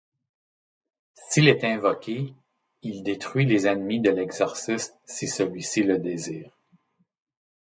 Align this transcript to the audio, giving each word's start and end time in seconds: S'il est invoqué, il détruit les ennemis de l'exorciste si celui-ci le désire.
S'il 1.13 1.47
est 1.47 1.63
invoqué, 1.63 2.33
il 2.81 3.03
détruit 3.03 3.45
les 3.45 3.67
ennemis 3.67 3.99
de 3.99 4.09
l'exorciste 4.09 4.95
si 5.05 5.27
celui-ci 5.27 5.83
le 5.83 5.99
désire. 5.99 6.49